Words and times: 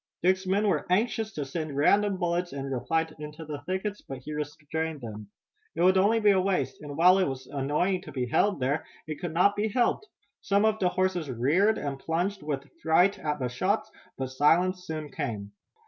Dick's 0.23 0.47
men 0.47 0.67
were 0.67 0.87
anxious 0.89 1.31
to 1.33 1.45
send 1.45 1.77
random 1.77 2.17
bullets 2.17 2.53
in 2.53 2.65
reply 2.71 3.07
into 3.19 3.45
the 3.45 3.61
thickets, 3.67 4.01
but 4.01 4.17
he 4.17 4.33
restrained 4.33 4.99
them. 4.99 5.29
It 5.75 5.83
would 5.83 5.93
be 5.93 5.99
only 5.99 6.31
a 6.31 6.41
waste, 6.41 6.81
and 6.81 6.97
while 6.97 7.19
it 7.19 7.27
was 7.27 7.45
annoying 7.45 8.01
to 8.01 8.11
be 8.11 8.25
held 8.25 8.59
there, 8.59 8.83
it 9.05 9.19
could 9.21 9.31
not 9.31 9.55
be 9.55 9.67
helped. 9.67 10.07
Some 10.41 10.65
of 10.65 10.79
the 10.79 10.89
horses 10.89 11.29
reared 11.29 11.77
and 11.77 11.99
plunged 11.99 12.41
with 12.41 12.67
fright 12.81 13.19
at 13.19 13.37
the 13.37 13.47
shots, 13.47 13.91
but 14.17 14.29
silence 14.31 14.85
soon 14.87 15.11
came. 15.11 15.51